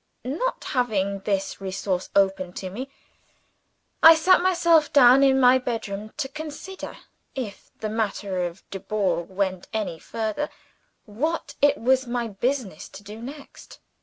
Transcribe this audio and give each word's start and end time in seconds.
Not 0.25 0.63
having 0.63 1.19
this 1.19 1.61
resource 1.61 2.09
open 2.15 2.53
to 2.53 2.71
me, 2.71 2.89
I 4.01 4.15
sat 4.15 4.41
myself 4.41 4.91
down 4.91 5.21
in 5.21 5.39
my 5.39 5.59
bedroom, 5.59 6.11
to 6.17 6.27
consider 6.27 6.97
if 7.35 7.69
the 7.81 7.89
matter 7.89 8.43
of 8.47 8.67
Dubourg 8.71 9.29
went 9.29 9.67
any 9.71 9.99
further 9.99 10.49
what 11.05 11.53
it 11.61 11.77
was 11.77 12.07
my 12.07 12.27
business 12.27 12.89
to 12.89 13.03
do 13.03 13.21
next. 13.21 13.77